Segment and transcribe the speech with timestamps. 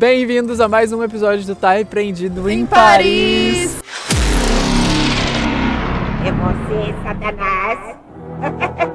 [0.00, 3.76] Bem-vindos a mais um episódio do Tá Repreendido em, Em Paris.
[6.24, 7.96] É você, Satanás.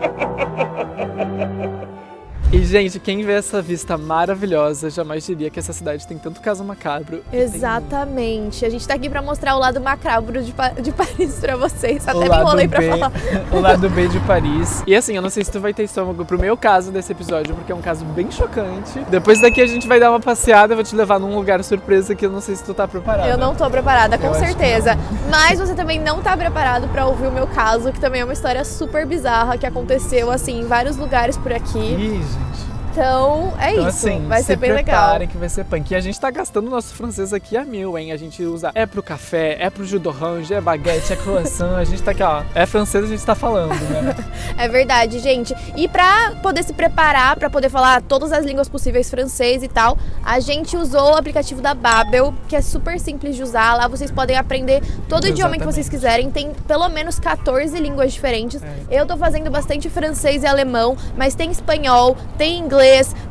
[2.66, 7.18] Gente, quem vê essa vista maravilhosa jamais diria que essa cidade tem tanto caso macabro.
[7.28, 8.66] e tem Exatamente.
[8.66, 12.06] A gente tá aqui pra mostrar o lado macabro de, Pa- de Paris pra vocês.
[12.06, 13.12] o Até me lado enrolei pra B- falar.
[13.52, 14.84] O lado B de Paris.
[14.88, 17.54] E assim, eu não sei se tu vai ter estômago pro meu caso desse episódio,
[17.56, 19.00] porque é um caso bem chocante.
[19.10, 22.16] Depois daqui a gente vai dar uma passeada, eu vou te levar num lugar surpresa
[22.16, 23.28] que eu não sei se tu tá preparado.
[23.30, 24.98] Eu não tô preparada, com Eu certeza.
[25.30, 28.34] Mas você também não tá preparado pra ouvir o meu caso, que também é uma
[28.34, 31.78] história super bizarra que aconteceu assim em vários lugares por aqui.
[31.80, 32.65] Ih, gente.
[32.96, 34.08] Então, é Então, isso.
[34.08, 35.20] assim, Vai se ser bem legal.
[35.28, 35.92] que vai ser punk.
[35.92, 38.14] E a gente tá gastando nosso francês aqui a mil, hein?
[38.14, 41.76] A gente usa é pro café, é pro jus d'orange, é baguete, é croissant.
[41.76, 42.44] A gente tá aqui, ó.
[42.56, 44.16] É francês, a gente tá falando, né?
[44.58, 45.54] É verdade, gente.
[45.76, 49.98] E pra poder se preparar, pra poder falar todas as línguas possíveis, francês e tal,
[50.24, 53.76] a gente usou o aplicativo da Babel, que é super simples de usar.
[53.76, 56.32] Lá vocês podem aprender todo o idioma que vocês quiserem.
[56.32, 58.64] Tem pelo menos 14 línguas diferentes.
[58.64, 59.02] É.
[59.02, 62.85] Eu tô fazendo bastante francês e alemão, mas tem espanhol, tem inglês,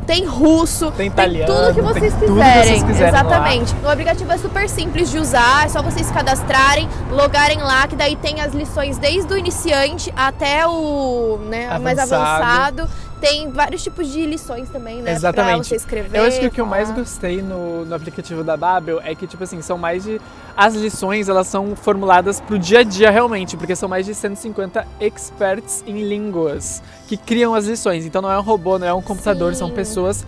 [0.07, 2.63] tem russo, Tem italiano, tudo que tem vocês tudo que quiserem.
[2.65, 3.21] vocês quiserem lá.
[3.21, 3.75] Exatamente.
[3.83, 8.15] O aplicativo é super simples de usar, é só vocês cadastrarem, logarem lá, que daí
[8.17, 12.89] tem as lições desde o iniciante até o né, mais Avançado.
[13.25, 15.05] Tem vários tipos de lições também, né?
[15.05, 15.69] Pra Exatamente.
[15.69, 16.19] você escrever.
[16.19, 19.27] Eu acho que o que eu mais gostei no, no aplicativo da Babel é que,
[19.27, 20.20] tipo assim, são mais de.
[20.56, 24.86] As lições, elas são formuladas pro dia a dia realmente, porque são mais de 150
[25.00, 28.06] experts em línguas que criam as lições.
[28.06, 29.75] Então não é um robô, não é um computador, são Sim.
[29.75, 30.27] pessoas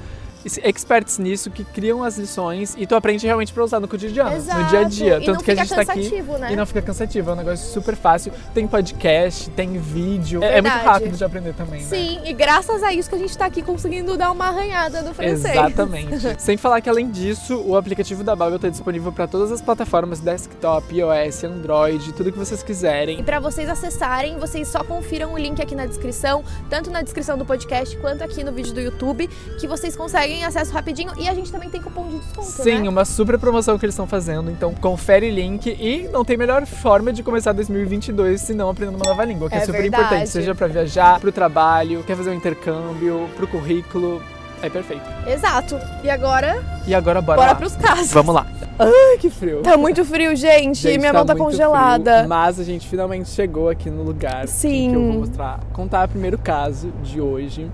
[0.62, 4.60] experts nisso que criam as lições e tu aprende realmente pra usar no cotidiano, Exato.
[4.60, 5.16] no dia a dia.
[5.18, 6.52] E Tanto não que a fica gente tá aqui cansativo, né?
[6.52, 8.32] e não fica cansativo, é um negócio super fácil.
[8.54, 10.42] Tem podcast, tem vídeo.
[10.42, 11.86] É, é muito rápido de aprender também, né?
[11.86, 15.12] Sim, e graças a isso que a gente tá aqui conseguindo dar uma arranhada no
[15.14, 15.44] francês.
[15.44, 16.36] Exatamente.
[16.40, 20.20] Sem falar que além disso, o aplicativo da Babel está disponível para todas as plataformas
[20.20, 23.22] desktop, iOS, Android, tudo que vocês E quiserem.
[23.24, 27.44] para vocês acessarem, vocês só confiram o link aqui na descrição, tanto na descrição do
[27.44, 31.50] podcast quanto aqui no vídeo do YouTube, que vocês conseguem acesso rapidinho e a gente
[31.52, 32.88] também tem cupom de desconto, Sim, né?
[32.88, 36.64] uma super promoção que eles estão fazendo, então confere o link e não tem melhor
[36.66, 40.04] forma de começar 2022 se não aprendendo uma nova língua, que é, É super verdade.
[40.04, 44.22] importante, seja para viajar, pro trabalho, quer fazer um intercâmbio, pro currículo,
[44.62, 45.02] é perfeito.
[45.26, 45.78] Exato.
[46.02, 47.54] E agora, E agora bora, bora lá.
[47.56, 48.10] pros casos.
[48.12, 48.46] Vamos lá.
[48.78, 49.60] Ai, que frio.
[49.62, 50.80] Tá muito frio, gente.
[50.80, 52.16] Gente, Minha mão tá congelada.
[52.18, 54.90] frio, mas a gente finalmente chegou aqui no lugar Sim.
[54.90, 57.70] que eu vou mostrar, contar o primeiro caso de hoje.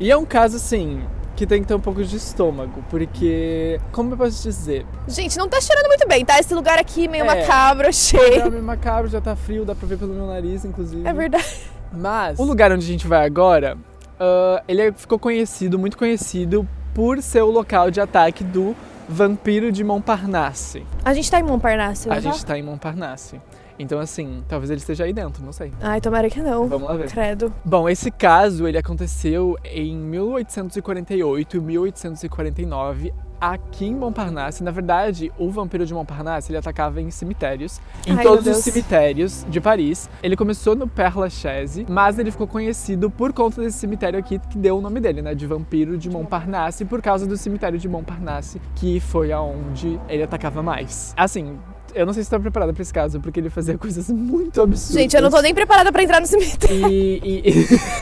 [0.00, 1.02] E é um caso assim
[1.36, 5.48] que tem que ter um pouco de estômago, porque como eu posso dizer, Gente, não
[5.48, 6.38] tá cheirando muito bem, tá?
[6.38, 7.26] Esse lugar aqui meio É.
[7.26, 8.42] macabro, cheio.
[8.42, 11.06] é macabro, já tá frio, dá pra ver pelo meu nariz, inclusive.
[11.06, 11.44] É verdade.
[11.92, 13.76] Mas o lugar onde a gente vai agora,
[14.18, 18.74] ah, ele é- ficou conhecido, muito conhecido por ser o local de ataque do
[19.08, 20.84] vampiro de Montparnasse.
[21.04, 22.52] A gente tá em Montparnasse, A não gente tá?
[22.54, 23.40] tá em Montparnasse.
[23.78, 25.72] Então assim, talvez ele esteja aí dentro, não sei.
[25.80, 26.68] Ai, tomara que não.
[26.68, 27.10] Vamos lá ver.
[27.10, 27.52] Credo.
[27.64, 34.62] Bom, esse caso ele aconteceu em 1848 e 1849 aqui em Montparnasse.
[34.62, 39.44] Na verdade, o vampiro de Montparnasse ele atacava em cemitérios, em Ai, todos os cemitérios
[39.48, 40.08] de Paris.
[40.22, 44.56] Ele começou no Père Lachaise, mas ele ficou conhecido por conta desse cemitério aqui que
[44.56, 48.60] deu o nome dele, né, de vampiro de Montparnasse, por causa do cemitério de Montparnasse,
[48.76, 51.12] que foi aonde ele atacava mais.
[51.16, 51.58] Assim,
[51.94, 54.60] eu não sei se você tá preparada pra esse caso, porque ele fazia coisas muito
[54.60, 55.00] absurdas.
[55.00, 56.88] Gente, eu não tô nem preparada pra entrar no cemitério.
[56.88, 57.42] E, e-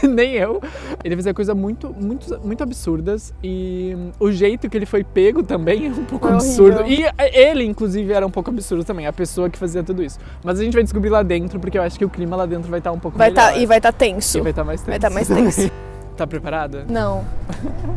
[0.04, 0.60] e- nem eu.
[1.04, 3.32] Ele fazia coisas muito, muito, muito absurdas.
[3.42, 6.80] E o jeito que ele foi pego também é um pouco Foi absurdo.
[6.80, 7.10] horrível.
[7.18, 10.18] E ele, inclusive, era um pouco absurdo também, a pessoa que fazia tudo isso.
[10.44, 12.70] Mas a gente vai descobrir lá dentro, porque eu acho que o clima lá dentro
[12.70, 13.52] vai estar um pouco Vai melhor.
[13.52, 14.38] tá, e vai tá tenso.
[14.38, 14.90] E vai estar mais tenso.
[14.90, 15.70] Vai tá mais tenso.
[16.16, 16.84] tá preparada?
[16.88, 17.24] Não.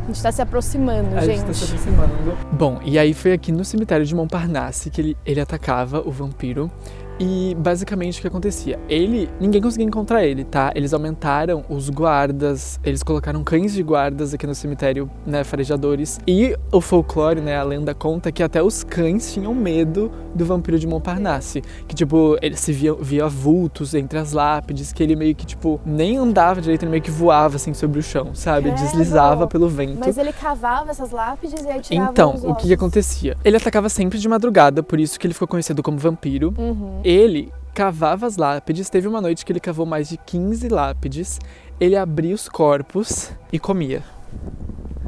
[0.03, 1.37] A gente tá se aproximando, A gente.
[1.37, 2.13] gente tá se aproximando.
[2.51, 6.71] Bom, e aí foi aqui no cemitério de Montparnasse que ele, ele atacava o vampiro.
[7.19, 8.79] E basicamente o que acontecia?
[8.89, 9.29] Ele.
[9.39, 10.71] Ninguém conseguia encontrar ele, tá?
[10.75, 15.43] Eles aumentaram os guardas, eles colocaram cães de guardas aqui no cemitério, né?
[15.43, 16.19] Farejadores.
[16.27, 17.57] E o folclore, né?
[17.57, 21.61] A lenda conta que até os cães tinham medo do vampiro de Montparnasse.
[21.87, 25.79] Que, tipo, ele se via, via vultos entre as lápides, que ele meio que, tipo,
[25.85, 28.71] nem andava direito, ele meio que voava assim sobre o chão, sabe?
[28.71, 28.81] Credo.
[28.81, 29.97] Deslizava pelo vento.
[29.99, 33.37] Mas ele cavava essas lápides e aí tirava Então, o que, que acontecia?
[33.43, 36.53] Ele atacava sempre de madrugada, por isso que ele ficou conhecido como vampiro.
[36.57, 37.01] Uhum.
[37.05, 41.39] Ele cavava as lápides, teve uma noite que ele cavou mais de 15 lápides.
[41.79, 44.01] Ele abria os corpos e comia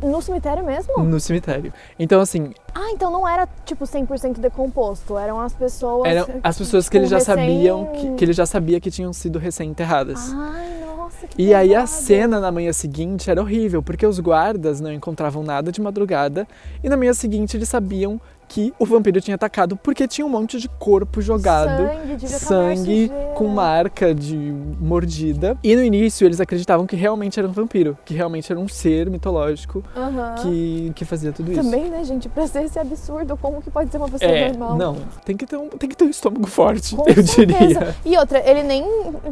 [0.03, 1.01] No cemitério mesmo?
[1.03, 1.73] no cemitério.
[1.97, 6.07] Então, assim, Ah, então não era tipo 100% decomposto, eram as pessoas.
[6.07, 8.91] eram as pessoas que tipo, ele já recém- sabiam que, que ele já sabia que
[8.91, 10.31] tinham sido recém-enterradas.
[10.33, 14.79] Ai, nossa, que E aí a cena na manhã seguinte era horrível, porque os guardas
[14.79, 16.45] não encontravam nada de madrugada
[16.83, 20.59] e na manhã seguinte eles sabiam que o vampiro tinha atacado porque tinha um monte
[20.59, 21.83] de corpo jogado,
[22.27, 24.35] Sangue, sangue com marca de
[24.79, 25.57] mordida.
[25.63, 29.09] E no início eles acreditavam que realmente era um vampiro, que realmente era um ser
[29.09, 30.35] mitológico Aham.
[30.41, 31.61] que, que fazia tudo isso.
[31.61, 32.29] Também, né, gente?
[32.29, 34.77] Pra ser esse absurdo, como que pode ser uma pessoa É, normal?
[34.77, 37.45] não, tem que, ter um, tem que ter um estômago forte, Com eu certeza.
[37.45, 37.95] diria.
[38.05, 38.85] E outra, ele nem,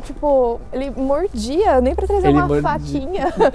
[0.03, 2.61] tipo, ele mordia, nem pra trazer Ele uma mordia.
[2.63, 3.33] faquinha.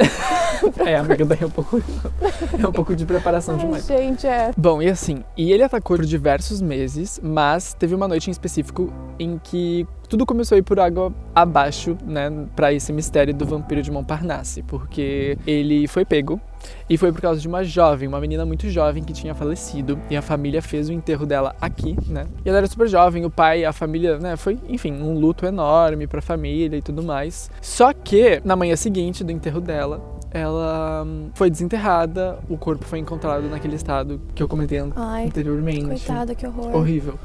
[0.84, 1.80] É, amiga, daí é um pouco,
[2.62, 3.86] é um pouco de preparação Ai, demais.
[3.86, 4.50] gente, é.
[4.56, 8.92] Bom, e assim, e ele atacou por diversos meses, mas teve uma noite em específico
[9.18, 13.80] em que tudo começou a ir por água abaixo, né, pra esse mistério do vampiro
[13.80, 16.40] de Montparnasse, porque ele foi pego
[16.88, 20.16] e foi por causa de uma jovem, uma menina muito jovem que tinha falecido e
[20.16, 22.26] a família fez o enterro dela aqui, né?
[22.44, 26.06] E ela era super jovem, o pai, a família, né, foi, enfim, um luto enorme
[26.06, 27.50] pra família e tudo mais.
[27.60, 32.98] Só que na manhã seguinte do enterro dela, ela hum, foi desenterrada, o corpo foi
[32.98, 35.86] encontrado naquele estado que eu comentei Ai, anteriormente.
[35.86, 36.76] coitada, que horror.
[36.76, 37.18] Horrível.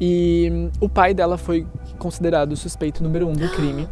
[0.00, 1.66] E hum, o pai dela foi
[1.98, 3.88] considerado o suspeito número um do crime.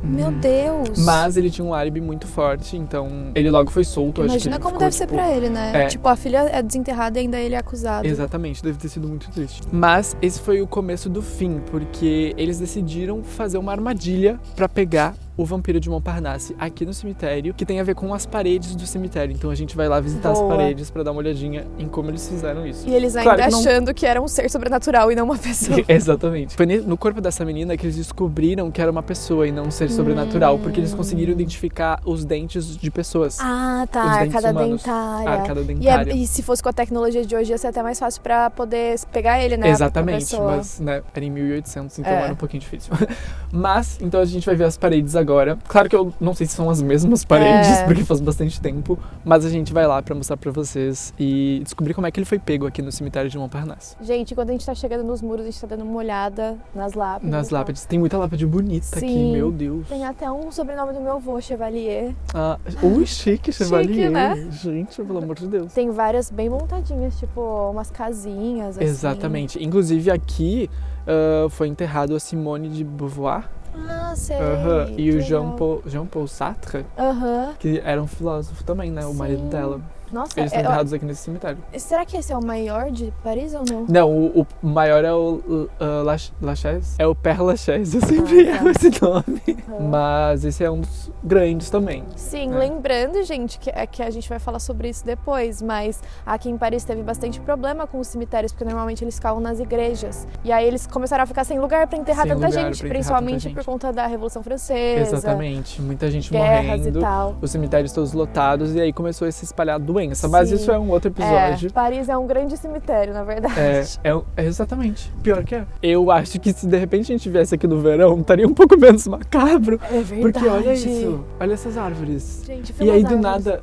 [0.00, 1.04] Meu Deus.
[1.04, 4.22] Mas ele tinha um álibi muito forte, então ele logo foi solto.
[4.22, 5.72] acho que Imagina como ficou, deve ser tipo, pra ele, né?
[5.74, 5.86] é.
[5.86, 8.06] Tipo, a filha é desenterrada e ainda ele é acusado.
[8.06, 9.62] Exatamente, deve ter sido muito triste.
[9.72, 15.16] Mas esse foi o começo do fim, porque eles decidiram fazer uma armadilha pra pegar
[15.38, 18.86] o vampiro de Montparnasse aqui no cemitério, que tem a ver com as paredes do
[18.86, 19.32] cemitério.
[19.32, 20.44] Então a gente vai lá visitar Boa.
[20.52, 22.86] as paredes pra dar uma olhadinha em como eles fizeram isso.
[22.88, 25.38] E eles ainda Claro que não- achando que era um ser sobrenatural e não uma
[25.38, 25.78] pessoa.
[25.88, 26.54] Exatamente.
[26.56, 29.70] Foi no corpo dessa menina que eles descobriram que era uma pessoa e não um
[29.70, 33.38] ser sobrenatural, porque eles conseguiram identificar os dentes de pessoas.
[33.40, 34.02] Ah, tá.
[34.02, 34.82] Arcada humanos.
[34.82, 35.30] dentária.
[35.30, 36.12] Arcada E, é- dentária.
[36.14, 38.98] e se fosse com a tecnologia de hoje, ia ser até mais fácil pra poder
[39.12, 39.68] pegar ele, né?
[39.68, 42.22] Exatamente, mas né, era em 1800, então É.
[42.24, 42.92] era um pouquinho difícil.
[43.50, 45.58] Mas, então a gente vai ver as paredes agora.
[45.68, 47.84] Claro que eu não sei se são as mesmas paredes, É.
[47.84, 51.92] porque faz bastante tempo, mas a gente vai lá pra mostrar pra vocês e descobrir
[51.92, 53.94] como é que ele foi pego aqui no cemitério de Montparnasse.
[54.00, 56.94] Gente, quando a gente tá chegando nos muros, a gente tá dando uma olhada nas
[56.94, 57.30] lápides.
[57.30, 57.84] Nas lápides.
[57.84, 59.32] Tem muita lápide bonita aqui, Sim.
[59.32, 59.86] meu Deus.
[59.88, 62.14] Tem até um sobrenome do meu avô, Chevalier.
[62.34, 64.10] Ah, ui, chique, chevalier.
[64.10, 64.48] né?
[64.50, 65.72] Gente, pelo amor de Deus.
[65.72, 67.40] Tem várias bem montadinhas, tipo
[67.70, 68.76] umas casinhas.
[68.76, 68.84] Assim.
[68.84, 69.62] Exatamente.
[69.62, 70.70] Inclusive aqui
[71.06, 74.36] ah, foi enterrado a Simone de Beauvoir Ah, sei.
[74.36, 75.50] aham, e o Jean.
[75.52, 77.54] Paul, Jean Paul Sartre, Aham.
[77.58, 79.04] que era um filósofo também, né?
[79.06, 79.48] O marido Sim.
[79.48, 79.80] dela.
[80.12, 81.58] Nossa, Eles estão é- enterrados aqui nesse cemitério.
[81.76, 83.86] será que esse é o maior de Paris ou não?
[83.88, 86.94] Não, o, o maior é o uh, Lach- Lachaise.
[86.98, 88.56] É o Père Lachaise, eu sempre Ah, tá.
[88.56, 89.64] erro esse nome.
[89.68, 89.88] Aham.
[89.88, 92.04] Mas esse é um dos grandes também.
[92.16, 92.58] Sim, É.
[92.58, 96.56] lembrando, gente, que, é que a gente vai falar sobre isso depois, mas aqui em
[96.56, 100.26] Paris teve bastante problema com os cemitérios, porque normalmente eles ficavam nas igrejas.
[100.44, 103.34] E aí eles começaram a ficar sem lugar pra enterrar Sem tanta gente, enterrar principalmente
[103.34, 103.54] tanta gente.
[103.54, 105.16] por conta da Revolução Francesa.
[105.16, 105.80] Exatamente.
[105.82, 106.98] Muita gente Guerras morrendo.
[106.98, 107.36] e tal.
[107.40, 110.28] Os cemitérios todos lotados e aí começou a se espalhar a doença.
[110.28, 110.54] Mas Sim.
[110.56, 111.68] isso é um outro episódio.
[111.68, 113.58] É, Paris é um grande cemitério, na verdade.
[113.58, 115.12] É, é, é exatamente.
[115.22, 115.64] Pior que é.
[115.82, 118.76] Eu acho que se de repente a gente viesse aqui no verão, estaria um pouco
[118.78, 119.80] menos macabro.
[119.90, 120.20] É verdade.
[120.22, 121.24] Porque olha isso.
[121.40, 122.42] Olha essas árvores.
[122.46, 123.62] Gente, E aí do filas nada,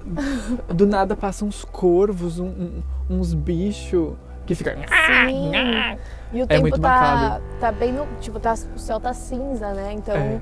[0.68, 4.14] do nada passam uns corvos, um- um- uns bichos
[4.46, 4.74] que ficam.
[5.28, 5.52] Sim.
[6.34, 7.44] E o É tempo muito tá, macabro.
[7.62, 8.06] tá bem no.
[8.20, 9.94] Tipo, tá, o céu tá cinza, né?
[9.94, 10.42] Então É.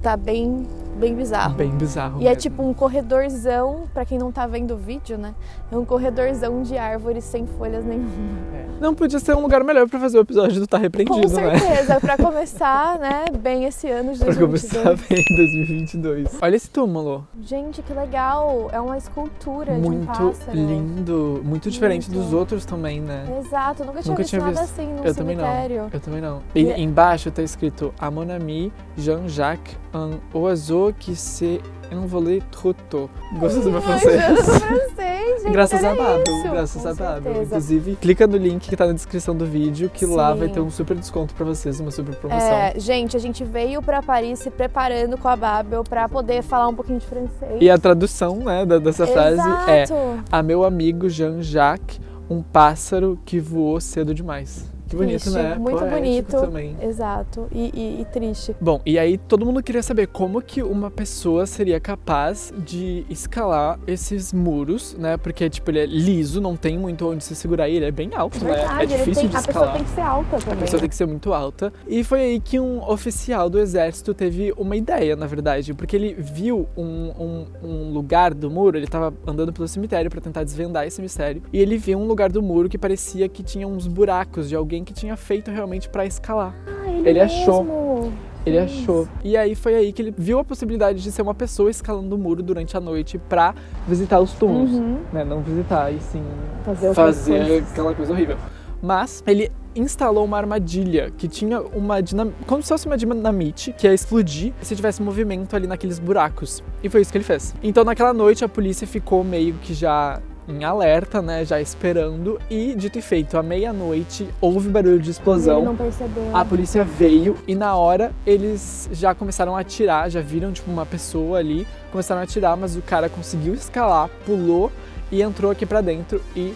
[0.00, 0.66] tá bem,
[0.98, 1.54] bem bizarro.
[1.54, 2.20] Bem bizarro.
[2.20, 2.40] E é mesmo.
[2.42, 5.34] tipo um corredorzão, pra quem não tá vendo o vídeo, né?
[5.70, 8.08] É um corredorzão de árvores sem folhas nenhuma.
[8.54, 8.66] É.
[8.80, 11.58] Não podia ser um lugar melhor pra fazer o episódio do Tá Com Repreendido, né?
[11.58, 14.72] certeza, pra começar, né, bem esse ano de Pra 2022.
[14.72, 16.38] começar bem em 2022.
[16.42, 17.26] Olha esse túmulo.
[17.42, 18.68] Gente, que legal!
[18.72, 20.52] É uma escultura de um Muito pássaro.
[20.56, 21.40] lindo.
[21.44, 22.22] Muito diferente Muito.
[22.24, 23.24] dos outros também, né?
[23.40, 24.72] Exato, nunca tinha Nunca visto tinha nada visto.
[24.80, 25.76] assim num Eu também cemitério.
[25.82, 25.90] não.
[25.92, 26.42] Eu também não.
[26.54, 31.60] E embaixo tá escrito A mon ami Jean-Jacques, un oiseau qui s'est
[31.92, 33.08] envolé trop tôt.
[33.38, 34.20] Gostou do meu francês?
[34.22, 36.50] Francês, gente, Graças a isso.
[36.50, 37.42] graças a certeza.
[37.44, 40.38] Inclusive, clica no link que tá na descrição do vídeo, que lá Sim.
[40.38, 42.46] vai ter um super desconto pra vocês, uma super promoção.
[42.46, 46.68] É, gente, a gente veio pra Paris se preparando com a Babel pra poder falar
[46.68, 47.58] um pouquinho de francês.
[47.60, 49.84] E a tradução, né, da- dessa frase é.
[50.30, 54.66] A meu amigo Jean-Jacques, um pássaro que voou cedo demais.
[54.88, 55.54] Que bonito, Triste, né?
[55.56, 56.40] muito Poético bonito.
[56.40, 56.76] também.
[56.80, 57.46] Exato.
[57.52, 58.56] E, e- e triste.
[58.60, 63.78] Bom, e aí todo mundo queria saber como que uma pessoa seria capaz de escalar
[63.86, 65.16] esses muros, né?
[65.16, 68.10] Porque, tipo, ele é liso, não tem muito onde se segurar e ele é bem
[68.14, 68.50] alto, né?
[68.52, 69.74] É Verdade, difícil tem, de a pessoa escalar.
[69.74, 70.58] tem que ser alta A também.
[70.60, 71.72] pessoa tem que ser muito alta.
[71.86, 76.14] E foi aí que um oficial do exército teve uma ideia, na verdade, porque ele
[76.18, 80.86] viu um, um- um lugar do muro, ele tava andando pelo cemitério para tentar desvendar
[80.86, 84.48] esse mistério, e ele viu um lugar do muro que parecia que tinha uns buracos
[84.48, 86.54] de alguém que tinha feito realmente para escalar.
[86.66, 88.12] Ah, ele ele achou.
[88.46, 89.08] Ele achou.
[89.22, 92.18] E aí foi aí que ele viu a possibilidade de ser uma pessoa escalando o
[92.18, 93.54] muro durante a noite pra
[93.86, 94.72] visitar os túmulos.
[94.72, 95.00] Uhum.
[95.12, 95.24] Né?
[95.24, 96.22] Não visitar, e sim
[96.64, 98.36] Fazer fazer aquela coisa horrível.
[98.80, 102.32] Mas ele instalou uma armadilha que tinha uma dinam...
[102.46, 106.62] como se fosse uma dinamite que ia explodir se tivesse movimento ali naqueles buracos.
[106.82, 107.54] E foi isso que ele fez.
[107.62, 112.74] Então naquela noite a polícia ficou meio que já em alerta, né, já esperando e
[112.74, 115.58] dito e feito, à meia-noite houve barulho de explosão.
[115.58, 116.30] Ele não percebeu.
[116.34, 120.86] A polícia veio e na hora eles já começaram a atirar, já viram tipo uma
[120.86, 124.72] pessoa ali, começaram a atirar, mas o cara conseguiu escalar, pulou
[125.12, 126.54] e entrou aqui pra dentro e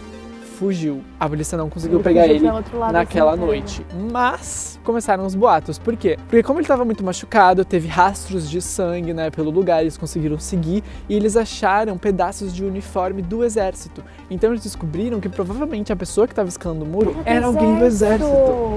[0.53, 1.03] fugiu.
[1.19, 2.47] A polícia não conseguiu Ele pegar ele
[2.91, 3.85] naquela noite.
[4.11, 5.79] Mas começaram os boatos.
[5.79, 6.17] Por quê?
[6.27, 10.37] Porque como ele estava muito machucado, teve rastros de sangue, né, pelo lugar, eles conseguiram
[10.37, 14.03] seguir e eles acharam pedaços de uniforme do exército.
[14.29, 17.85] Então eles descobriram que provavelmente a pessoa que estava escalando o muro era alguém do
[17.85, 18.29] exército.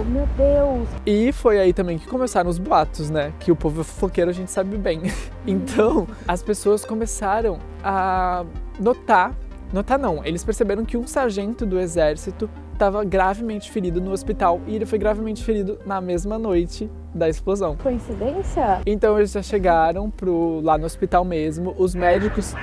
[0.08, 0.88] Meu Deus.
[1.04, 3.32] E foi aí também que começaram os boatos, né?
[3.38, 5.02] Que o povo fofoqueiro a gente sabe bem.
[5.48, 8.44] Então, as pessoas começaram a
[8.80, 9.32] notar,
[9.72, 14.76] notar não, eles perceberam que um sargento do exército estava gravemente ferido no hospital e
[14.76, 17.76] ele foi gravemente ferido na mesma noite da explosão.
[17.76, 18.82] Coincidência?
[18.86, 22.54] Então eles já chegaram pro, lá no hospital mesmo, os médicos.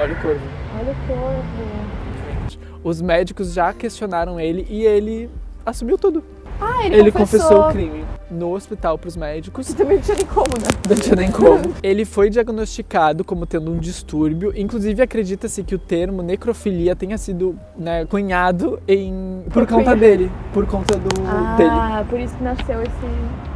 [0.00, 0.40] Olha o corvo.
[0.78, 2.78] Olha o corpo.
[2.84, 5.30] Os médicos já questionaram ele e ele
[5.64, 6.22] assumiu tudo.
[6.60, 9.72] Ah, ele, Ele confessou o crime no hospital pros médicos.
[9.74, 10.68] Também não tinha nem como, né?
[10.88, 11.74] Não tinha nem como.
[11.82, 14.52] Ele foi diagnosticado como tendo um distúrbio.
[14.56, 19.42] Inclusive, acredita-se que o termo necrofilia tenha sido né, cunhado em...
[19.44, 20.30] por Por conta dele.
[20.52, 21.08] Por conta do
[21.56, 21.70] dele.
[21.70, 23.47] Ah, por isso que nasceu esse.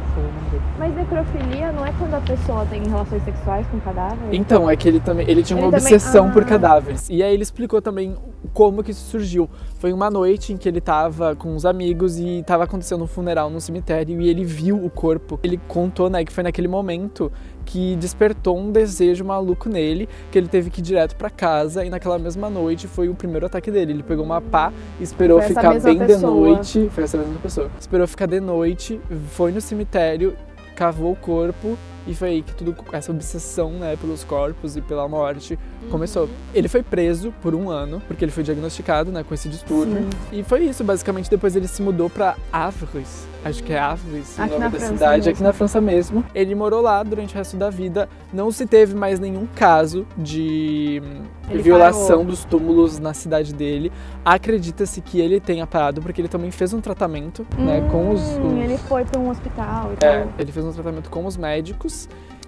[0.77, 4.17] Mas necrofilia não é quando a pessoa tem relações sexuais com o cadáver?
[4.33, 6.45] Então, é que ele também ele tinha uma Ele também- obsessão por ah.
[6.45, 7.09] cadáveres.
[7.09, 8.15] E aí ele explicou também
[8.53, 9.49] como que isso surgiu.
[9.79, 13.49] Foi uma noite em que ele tava com uns amigos e tava acontecendo um funeral
[13.49, 15.39] no cemitério e ele viu o corpo.
[15.43, 17.31] Ele contou, né, que foi naquele momento
[17.65, 21.89] que despertou um desejo maluco nele, que ele teve que ir direto pra casa e
[21.89, 23.93] naquela mesma noite foi o primeiro ataque dele.
[23.93, 26.33] Ele pegou uma pá, esperou ficar bem de pessoa.
[26.33, 27.71] noite, foi essa mesma pessoa.
[27.79, 30.35] Esperou ficar de noite, foi no cemitério,
[30.75, 35.07] cavou o corpo e foi aí que tudo essa obsessão, né, pelos corpos e pela
[35.07, 35.57] morte
[35.89, 36.29] começou.
[36.53, 40.05] Ele foi preso por um ano porque ele foi diagnosticado, né, com esse distúrbio.
[40.31, 41.29] E foi isso, basicamente.
[41.29, 44.93] Depois ele se mudou pra Avres, acho que é Avres, o nome na da França
[44.93, 45.31] cidade, mesmo.
[45.31, 46.25] aqui na França mesmo.
[46.33, 48.07] Ele morou lá durante o resto da vida.
[48.33, 52.25] Não se teve mais nenhum caso de hum, Ele violação parou.
[52.25, 53.91] dos túmulos na cidade dele.
[54.25, 58.57] Acredita-se que ele tenha parado porque ele também fez um tratamento, né, com os, Hum,
[58.57, 60.33] os Ele foi pra um hospital e é, tal.
[60.39, 61.92] ele fez um tratamento com os médicos.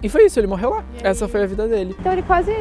[0.02, 0.84] E foi isso, ele morreu lá.
[1.02, 1.96] Essa foi a vida dele.
[1.98, 2.52] Então ele quase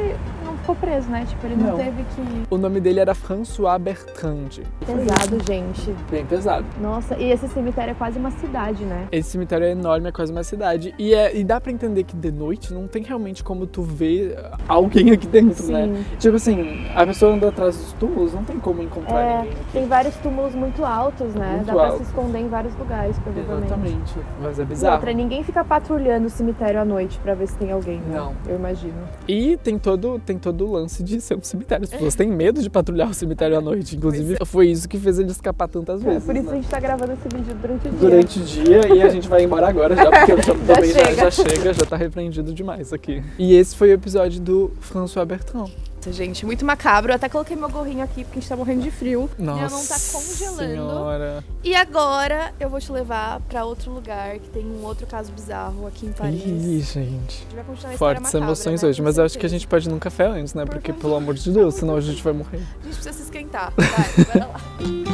[0.66, 1.24] ficou preso, né?
[1.28, 1.78] Tipo, ele não, Não.
[1.78, 2.44] teve que.
[2.50, 4.50] O nome dele era François Bertrand.
[4.86, 5.94] Pesado, gente.
[6.10, 6.66] Bem pesado.
[6.82, 9.08] Nossa, e esse cemitério é quase uma cidade, né?
[9.12, 10.94] Esse cemitério é enorme, é quase uma cidade.
[10.98, 14.36] E, é, e dá pra entender que de noite não tem realmente como tu ver
[14.68, 15.86] alguém aqui dentro, né?
[15.88, 16.06] Sim.
[16.18, 19.62] Tipo assim, a pessoa anda atrás dos túmulos, não tem como encontrar É, ninguém aqui.
[19.74, 21.54] tem vários túmulos muito altos, né?
[21.58, 21.98] Muito Dá pra alto.
[21.98, 23.66] se esconder em vários lugares, provavelmente.
[23.66, 24.14] Exatamente.
[24.42, 24.96] Mas é E bizarro.
[24.96, 28.18] outra, ninguém fica patrulhando o cemitério à noite pra ver se tem alguém, né?
[28.18, 28.34] Não.
[28.48, 28.96] Eu imagino.
[29.28, 31.84] E tem todo, tem todo o lance de ser um cemitério.
[31.84, 33.96] As pessoas têm medo de patrulhar o cemitério à noite.
[33.96, 36.24] Inclusive, foi isso que fez ele escapar tantas É, vezes.
[36.24, 36.52] por isso né?
[36.52, 38.00] a gente tá gravando esse vídeo durante o dia.
[38.00, 41.00] durante o dia e a gente vai embora agora já, porque eu já, também já,
[41.06, 41.16] chega.
[41.16, 43.22] já chega, já tá repreendido demais aqui.
[43.38, 45.70] E esse foi o episódio do François Bertrand.
[46.12, 47.12] Gente, muito macabro.
[47.12, 49.30] Eu até coloquei meu gorrinho aqui porque a gente tá morrendo de frio.
[49.38, 50.58] Nossa Minha mão tá congelando.
[50.58, 51.44] Senhora.
[51.64, 55.88] E agora eu vou te levar pra outro lugar que tem um outro caso bizarro
[55.88, 56.44] aqui em Paris.
[56.46, 56.96] Ih, gente.
[56.96, 58.90] A gente vai continuar a Fortes macabra, emoções né?
[58.90, 60.66] hoje, mas eu acho que a gente pode ir num café antes, né?
[60.66, 62.62] Porque, pelo amor de Deus, senão a gente vai morrer.
[62.82, 63.74] A gente precisa se esquentar.
[63.76, 64.62] Vai, bora lá.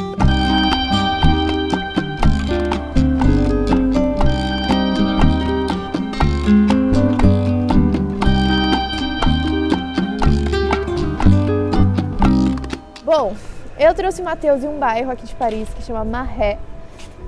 [13.92, 16.58] eu trouxe o Matheus em um bairro aqui de Paris que chama Marais,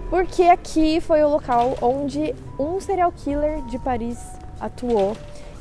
[0.09, 4.19] porque aqui foi o local onde um serial killer de Paris
[4.59, 5.15] atuou.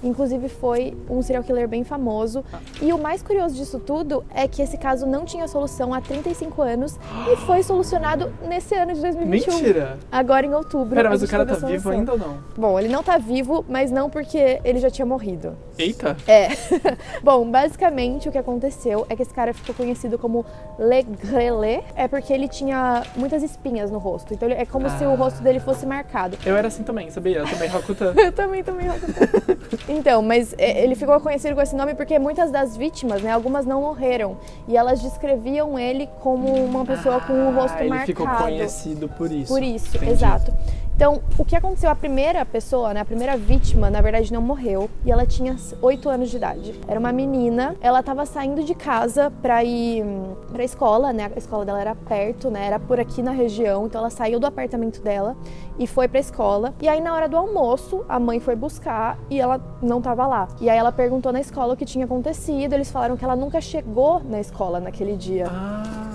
[0.04, 2.44] Inclusive foi um serial killer bem famoso.
[2.82, 6.62] E o mais curioso disso tudo é que esse caso não tinha solução há 35
[6.62, 7.00] anos
[7.32, 9.54] e foi solucionado nesse ano de 2021.
[9.56, 9.98] Mentira!
[10.12, 10.96] Agora em outubro.
[10.96, 11.92] Pera, mas o cara tá vivo solução.
[11.92, 12.38] ainda ou não?
[12.58, 15.56] Bom, ele não tá vivo, mas não porque ele já tinha morrido.
[15.78, 16.16] Eita!
[16.28, 16.50] É.
[17.24, 20.46] Bom, basicamente o que aconteceu é que esse cara ficou conhecido como
[20.78, 24.34] Le Grelé, é porque ele tinha muitas espinhas no rosto.
[24.34, 25.16] Então é como se o Ah.
[25.16, 26.38] rosto dele fosse marcado.
[26.46, 27.40] Eu era assim também, sabia?
[27.40, 28.14] Eu também, Rakutan.
[28.18, 28.88] Eu também, também.
[29.94, 33.66] então, mas é, ele ficou conhecido com esse nome porque muitas das vítimas, né, algumas
[33.66, 34.38] não morreram.
[34.68, 38.08] E elas descreviam ele como uma pessoa com o rosto ah, ele marcado.
[38.08, 39.54] ficou conhecido por isso.
[39.54, 40.12] Por isso, Entendi.
[40.12, 40.54] exato.
[40.96, 41.90] Então, o que aconteceu?
[41.90, 46.08] A primeira pessoa, né, a primeira vítima, na verdade não morreu e ela tinha 8
[46.08, 46.80] anos de idade.
[46.88, 50.06] Era uma menina, ela estava saindo de casa para ir
[50.52, 51.32] para escola, né?
[51.36, 52.68] A escola dela era perto, né?
[52.68, 55.36] Era por aqui na região, então ela saiu do apartamento dela
[55.80, 56.74] e foi para escola.
[56.80, 60.48] E aí na hora do almoço, a mãe foi buscar e ela não estava lá.
[60.62, 62.74] E aí ela perguntou na escola o que tinha acontecido.
[62.74, 65.48] Eles falaram que ela nunca chegou na escola naquele dia.
[65.50, 66.13] Ah,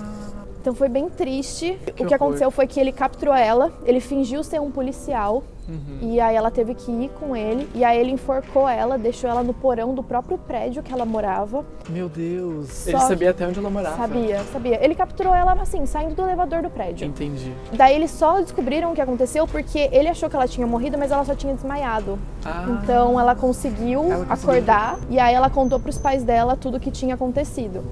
[0.61, 1.79] Então foi bem triste.
[1.85, 2.13] Que o que horror.
[2.15, 5.43] aconteceu foi que ele capturou ela, ele fingiu ser um policial.
[5.67, 5.99] uhum.
[6.01, 7.69] E aí ela teve que ir com ele.
[7.73, 11.63] E aí ele enforcou ela, deixou ela no porão do próprio prédio que ela morava.
[11.89, 12.67] Meu Deus.
[12.69, 13.95] Só Ele que- sabia até onde ela morava.
[13.95, 14.83] Sabia, sabia.
[14.83, 17.07] Ele capturou ela assim, saindo do elevador do prédio.
[17.07, 17.53] Entendi.
[17.71, 21.11] Daí eles só descobriram o que aconteceu porque ele achou que ela tinha morrido, mas
[21.11, 22.19] ela só tinha desmaiado.
[22.43, 24.33] Ah, Então ela conseguiu Ela conseguiu.
[24.51, 27.83] acordar e aí ela contou pros pais dela tudo o que tinha acontecido.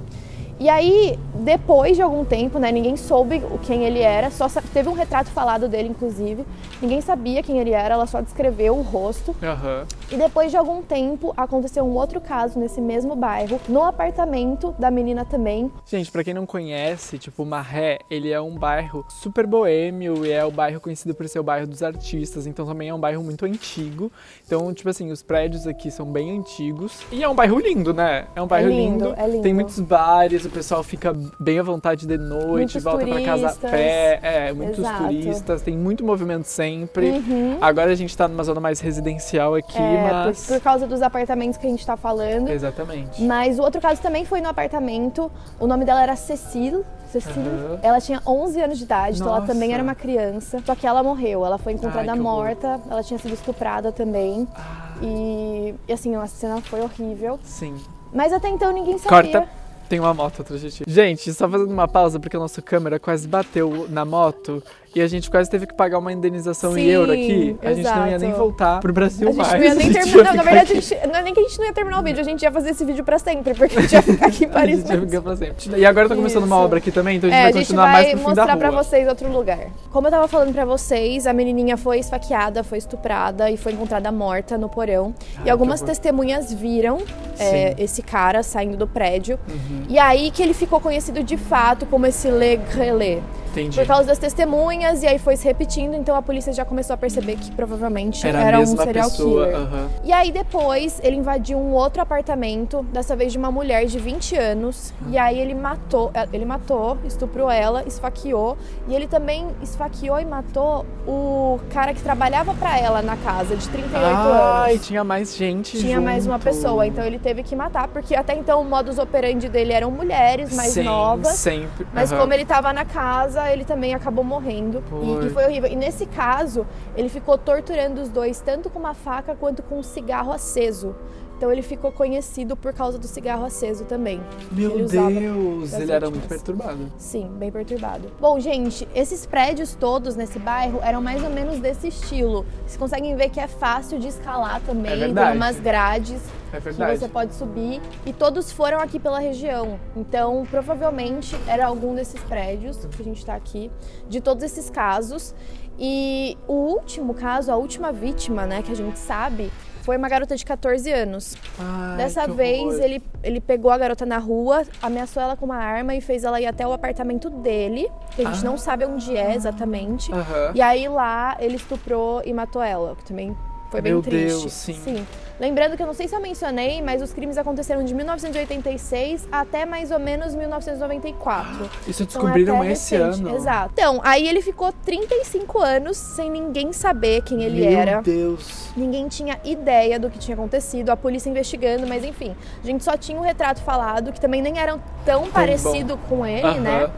[0.59, 4.89] E aí, depois de algum tempo, né, ninguém soube o- quem ele era, só teve
[4.89, 6.43] um retrato falado dele, inclusive.
[6.81, 9.35] Ninguém sabia quem ele era, ela só descreveu o rosto.
[9.43, 9.85] Aham.
[10.11, 14.89] E depois de algum tempo, aconteceu um outro caso nesse mesmo bairro, no apartamento da
[14.89, 15.71] menina também.
[15.85, 20.43] Gente, pra quem não conhece, tipo, Marré, ele é um bairro super boêmio e é
[20.43, 23.45] o bairro conhecido por ser o bairro dos artistas, então também é um bairro muito
[23.45, 24.11] antigo.
[24.45, 26.99] Então, tipo assim, os prédios aqui são bem antigos.
[27.11, 28.25] E é um bairro lindo, né?
[28.35, 29.43] É um bairro lindo, é lindo.
[29.43, 33.49] Tem muitos bares, o pessoal fica bem à vontade de noite, Muitos volta pra casa
[33.49, 34.19] a pé.
[34.21, 35.03] É, muitos Exato.
[35.03, 37.09] turistas, tem muito movimento sempre.
[37.11, 37.57] Uhum.
[37.61, 40.45] Agora a gente tá numa zona mais residencial aqui, É, mas.
[40.47, 42.49] por, por causa dos apartamentos que a gente tá falando.
[42.49, 43.23] Exatamente.
[43.23, 45.31] Mas o outro caso também foi no apartamento.
[45.59, 46.83] O nome dela era Cecile.
[47.11, 47.47] Cecile.
[47.47, 47.79] Aham.
[47.81, 49.53] Ela tinha 11 anos de idade, então ela Nossa.
[49.53, 50.61] também era uma criança.
[50.65, 51.45] Só que ela morreu.
[51.45, 52.35] Ela foi encontrada Ai, que horror.
[52.43, 52.81] morta.
[52.89, 54.47] Ela tinha sido estuprada também.
[54.55, 57.39] Ah, E, e assim, a cena foi horrível.
[57.43, 57.75] sim.
[58.13, 59.09] Mas até então ninguém sabia.
[59.33, 59.49] Corta.
[59.89, 60.83] Tem uma moto atrás de ti.
[60.85, 64.61] Gente, só fazendo uma pausa porque a nossa câmera quase bateu na moto
[64.97, 67.55] e a gente quase teve que pagar uma indenização em Sim, euro aqui.
[67.61, 68.19] A gente não ia exato.
[68.25, 69.53] nem voltar pro Brasil A gente mais.
[69.53, 70.17] não ia nem a gente terminar.
[70.17, 71.73] ia Não, na ficar verdade, a gente, não é nem que a gente não ia
[71.73, 74.01] terminar o vídeo, a gente ia fazer esse vídeo pra sempre, porque a gente ia
[74.01, 74.79] ficar aqui em A Paris.
[74.79, 75.77] gente ia ficar pra sempre.
[75.79, 76.65] E agora tá começando uma Isso.
[76.65, 78.23] obra aqui também, então a gente É, vai a gente continuar mais vai pro fim
[78.23, 78.57] da mostrar rua.
[78.57, 79.59] pra vocês outro lugar.
[79.91, 84.11] Como eu tava falando pra vocês, a menininha foi esfaqueada, foi estuprada e foi encontrada
[84.11, 85.13] morta no porão.
[85.37, 86.99] Ai, e algumas testemunhas viram
[87.39, 89.37] é, esse cara saindo do prédio.
[89.47, 93.19] Uhum, E aí que ele ficou conhecido de fato como esse Le Grelé.
[93.59, 93.77] Entendi.
[93.77, 96.97] Por causa das testemunhas, e aí foi se repetindo, então a polícia já começou a
[96.97, 99.45] perceber que provavelmente Era era, um serial pessoa.
[99.47, 99.55] killer.
[99.61, 99.89] aham.
[100.03, 104.35] E aí depois ele invadiu um outro apartamento, dessa vez de uma mulher de 20
[104.37, 110.19] anos, e aí ele matou, eh, ele matou, estuprou ela, esfaqueou, e ele também esfaqueou
[110.19, 114.87] e matou o cara que trabalhava pra ela na casa de 38 Ai, anos.
[114.87, 116.43] tinha mais gente Tinha mais uma junto.
[116.43, 120.53] pessoa, então ele teve que matar, porque até então o modus operandi dele eram mulheres
[120.55, 121.33] mais Sim, novas.
[121.35, 121.87] sempre.
[121.93, 124.83] Mas como ele tava na casa, ele também acabou morrendo.
[124.87, 125.25] E, Foi.
[125.25, 125.69] e foi horrível.
[125.69, 129.83] E nesse caso, ele ficou torturando os dois, tanto com uma faca quanto com um
[129.83, 130.95] cigarro aceso.
[131.37, 134.19] Então ele ficou conhecido por causa do cigarro aceso também.
[134.51, 136.91] Meu ele Deus, ele era muito perturbado.
[136.97, 138.11] Sim, bem perturbado.
[138.19, 142.43] Bom, gente, esses prédios todos nesse bairro eram mais ou menos desse estilo.
[142.65, 146.19] Vocês conseguem ver que é fácil de escalar também, É tem umas grades
[146.51, 146.97] É que verdade.
[146.99, 147.79] você pode subir.
[148.03, 149.79] E todos foram aqui pela região.
[149.95, 153.69] Então, provavelmente era algum desses prédios que a gente tá aqui,
[154.09, 155.35] de todos esses casos.
[155.79, 159.51] E o último caso, a última vítima, né, que a gente sabe,
[159.83, 161.35] foi uma garota de 14 anos.
[161.57, 162.81] Ai, Dessa vez, horror.
[162.83, 166.41] ele, ele pegou a garota na rua, ameaçou ela com uma arma e fez ela
[166.41, 168.49] ir até o apartamento dele, que a gente Ah.
[168.49, 170.11] não sabe onde é exatamente.
[170.11, 170.51] Aham.
[170.55, 173.33] E aí lá ele estuprou e matou ela, que também
[173.69, 174.39] foi bem Meu triste.
[174.41, 175.05] Deus, sim.
[175.39, 179.65] Lembrando que eu não sei se eu mencionei, mas os crimes aconteceram de 1986 até
[179.67, 181.69] mais ou menos 1994.
[181.87, 183.19] Isso Então, descobriram é esse recente.
[183.25, 183.35] ano.
[183.35, 183.69] Exato.
[183.73, 188.01] Então, aí ele ficou 35 anos sem ninguém saber quem ele Meu era.
[188.01, 188.69] Deus.
[188.75, 192.97] Ninguém tinha ideia do que tinha acontecido, a polícia investigando, mas enfim, a gente só
[192.97, 196.59] tinha o retrato falado, que também nem era tão parecido com ele, Aham.
[196.61, 196.89] né?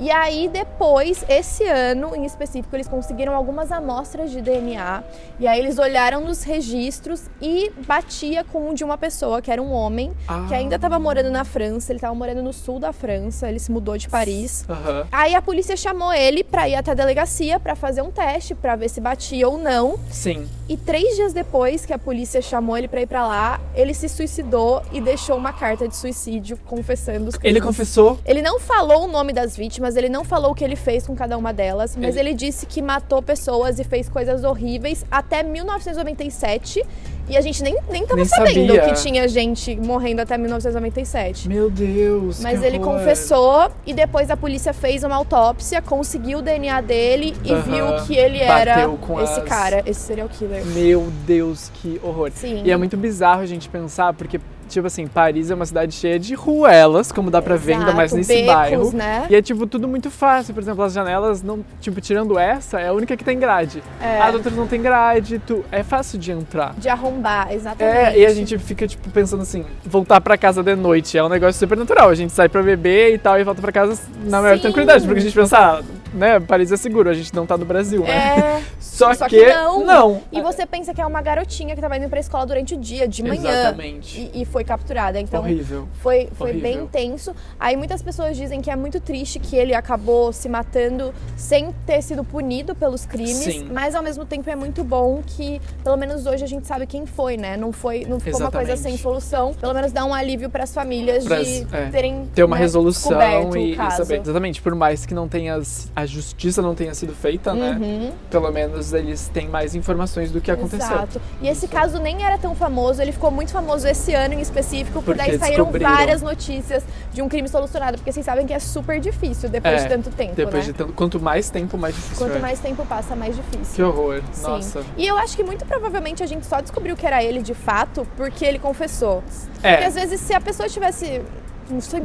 [0.00, 5.04] E aí, depois, esse ano em específico, eles conseguiram algumas amostras de DNA.
[5.38, 9.60] E aí, eles olharam nos registros e batia com um de uma pessoa, que era
[9.60, 10.10] um homem,
[10.48, 10.56] que Ah.
[10.56, 11.92] ainda estava morando na França.
[11.92, 14.64] Ele estava morando no sul da França, ele se mudou de Paris.
[14.68, 15.06] Aham.
[15.12, 18.74] Aí, a polícia chamou ele para ir até a delegacia para fazer um teste, para
[18.76, 19.98] ver se batia ou não.
[20.10, 20.48] Sim.
[20.66, 24.08] E três dias depois que a polícia chamou ele pra ir pra lá, ele se
[24.08, 27.56] suicidou e deixou uma carta de suicídio confessando os crimes.
[27.56, 28.18] Ele confessou.
[28.24, 31.14] Ele não falou o nome das vítimas, ele não falou o que ele fez com
[31.14, 35.42] cada uma delas, mas Ele- ele, disse que matou pessoas e fez coisas horríveis até
[35.42, 36.82] 1997.
[37.28, 38.92] E a gente nem, nem tava Nem sabendo sabia.
[38.92, 41.48] que tinha gente morrendo até 1997.
[41.48, 42.40] Meu Deus.
[42.40, 42.94] Mas ele horror.
[42.98, 48.16] confessou e depois a polícia fez uma autópsia, conseguiu o DNA dele e viu que
[48.16, 50.64] ele era Bateu com esse as- cara, esse serial killer.
[50.66, 52.32] Meu Deus, que horror.
[52.34, 52.62] Sim.
[52.64, 56.18] E é muito bizarro a gente pensar, porque, tipo assim, Paris é uma cidade cheia
[56.18, 58.92] de ruelas, como dá pra ver, ainda mais nesse becos, bairro.
[58.92, 59.26] né?
[59.28, 60.54] E é, tipo, tudo muito fácil.
[60.54, 63.82] Por exemplo, as janelas, não, tipo, tirando essa, é a única que tem grade.
[64.00, 64.20] É.
[64.20, 66.74] As outras não tem grade, tu, é fácil de entrar.
[66.78, 67.96] De arrombar, exatamente.
[67.96, 71.28] É, e a gente fica, tipo, pensando assim, voltar pra casa de noite é um
[71.28, 72.08] negócio super natural.
[72.08, 74.62] A gente sai pra beber e tal e volta pra casa na maior Sim.
[74.62, 75.04] tranquilidade.
[75.04, 78.02] Porque a gente pensa, ah, né, Paris é seguro, a gente não tá no Brasil,
[78.02, 78.10] né?
[78.10, 79.84] É, Só, só que, que não.
[79.84, 80.22] não.
[80.30, 83.08] e você pensa que é uma garotinha que tava indo pra escola durante o dia,
[83.08, 83.50] de manhã.
[83.50, 84.30] Exatamente.
[84.34, 85.18] E, e foi capturada.
[85.18, 85.88] Então Horrível.
[86.00, 86.70] foi, foi Horrível.
[86.78, 87.34] bem tenso.
[87.58, 92.02] Aí muitas pessoas dizem que é muito triste que ele acabou se matando sem ter
[92.02, 93.68] sido punido pelos crimes, Sim.
[93.72, 97.06] mas ao mesmo tempo é muito bom que pelo menos hoje a gente sabe quem
[97.06, 97.56] foi, né?
[97.56, 98.98] Não foi, não ficou uma coisa Exatamente.
[98.98, 99.54] sem solução.
[99.54, 101.88] Pelo menos dá um alívio pras famílias Pras- de é.
[101.90, 103.18] terem ter uma né, resolução
[103.56, 104.20] e, o e saber.
[104.20, 105.58] Exatamente, por mais que não tenha
[106.00, 107.76] a justiça não tenha sido feita, né?
[107.80, 108.12] Uhum.
[108.30, 110.86] Pelo menos eles têm mais informações do que aconteceu.
[110.96, 111.20] Exato.
[111.40, 115.02] E esse caso nem era tão famoso, ele ficou muito famoso esse ano em específico,
[115.02, 116.82] porque, Porque daí saíram várias notícias
[117.12, 120.10] de um crime solucionado, porque vocês sabem que é super difícil depois É, de tanto
[120.10, 120.72] tempo, Depois né?
[120.72, 122.40] de tanto, quanto mais tempo, mais difícil Quanto é.
[122.40, 123.74] mais tempo passa, mais difícil.
[123.74, 124.20] Que horror.
[124.32, 124.42] Sim.
[124.42, 124.82] Nossa.
[124.96, 128.06] E eu acho que muito provavelmente a gente só descobriu que era ele de fato
[128.16, 129.22] porque ele confessou.
[129.54, 129.86] Porque É.
[129.86, 131.20] às vezes se a pessoa tivesse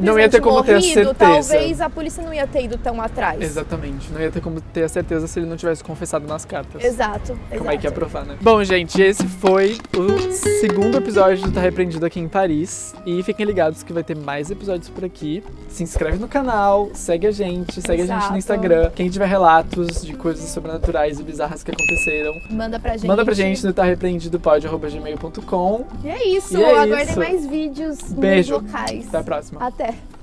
[0.00, 1.14] Não ia ter como ter a morrido, certeza.
[1.14, 3.40] talvez a polícia não ia ter ido tão atrás.
[3.40, 4.12] Exatamente.
[4.12, 6.82] Não ia ter como ter a certeza se ele não tivesse confessado nas cartas.
[6.84, 7.38] Exato.
[7.56, 7.94] Como é que ia exato.
[7.94, 8.36] provar, né?
[8.40, 12.94] Bom, gente, esse foi o segundo episódio do Tá Repreendido aqui em Paris.
[13.04, 15.42] E fiquem ligados que vai ter mais episódios por aqui.
[15.68, 18.32] Se inscreve no canal, segue a gente, segue a gente Exato.
[18.32, 18.90] no Instagram.
[18.94, 23.06] Quem tiver relatos de coisas sobrenaturais e bizarras que aconteceram, Manda pra gente.
[23.06, 23.86] manda pra gente no tá.
[26.04, 26.56] E é isso.
[26.56, 27.18] E é Aguardem isso.
[27.18, 28.54] mais vídeos Beijo.
[28.54, 29.06] locais.
[29.08, 29.22] Até a
[29.58, 29.86] próxima.
[29.90, 30.15] Até.